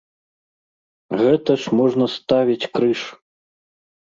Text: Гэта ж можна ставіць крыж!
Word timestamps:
Гэта 1.19 1.51
ж 1.65 1.75
можна 1.81 2.05
ставіць 2.15 2.69
крыж! 2.79 2.99